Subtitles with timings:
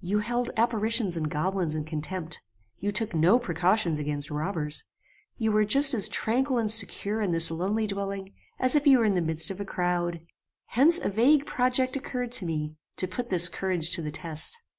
[0.00, 2.42] You held apparitions and goblins in contempt.
[2.78, 4.84] You took no precautions against robbers.
[5.36, 9.04] You were just as tranquil and secure in this lonely dwelling, as if you were
[9.04, 10.22] in the midst of a crowd.
[10.68, 14.58] Hence a vague project occurred to me, to put this courage to the test.